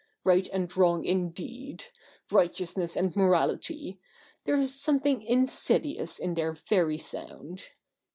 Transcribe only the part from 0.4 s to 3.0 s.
and wrong, indeed! Righteousness